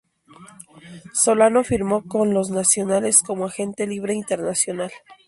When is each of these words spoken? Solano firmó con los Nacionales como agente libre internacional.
Solano 1.13 1.63
firmó 1.63 2.03
con 2.07 2.33
los 2.33 2.49
Nacionales 2.49 3.21
como 3.21 3.45
agente 3.45 3.85
libre 3.85 4.15
internacional. 4.15 4.91